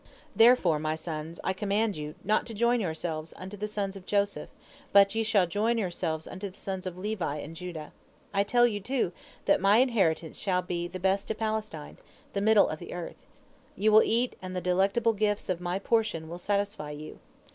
[0.35, 4.49] "Therefore, my sons, I command you not to join yourselves unto the sons of Joseph,
[4.91, 7.91] but ye shall join yourselves unto the sons of Levi and Judah.
[8.33, 9.11] I tell you, too,
[9.45, 11.97] that my inheritance shall be of the best of Palestine,
[12.33, 13.27] the middle of the earth.
[13.75, 17.19] You will eat, and the delectable gifts of my portion will satisfy you.